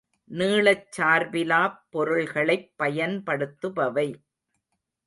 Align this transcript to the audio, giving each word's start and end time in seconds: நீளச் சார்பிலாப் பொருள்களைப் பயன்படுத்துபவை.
நீளச் 0.31 0.87
சார்பிலாப் 0.97 1.77
பொருள்களைப் 1.89 2.71
பயன்படுத்துபவை. 2.79 4.07